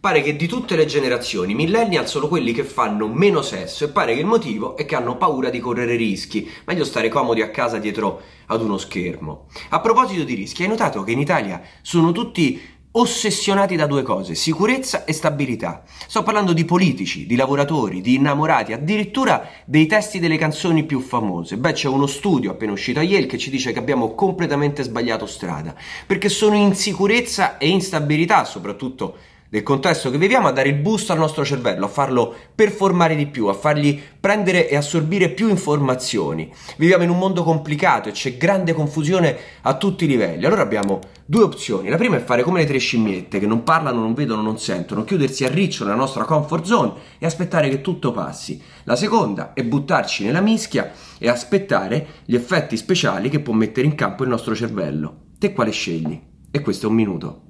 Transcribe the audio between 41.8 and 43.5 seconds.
La prima è fare come le tre scimmiette che